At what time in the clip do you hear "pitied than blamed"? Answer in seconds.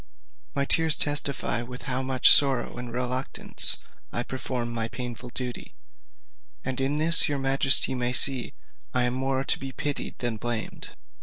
9.71-10.89